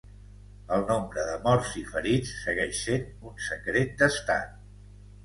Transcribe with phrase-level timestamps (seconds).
[0.77, 4.57] El nombre de morts i ferits segueix sent un secret d'estat.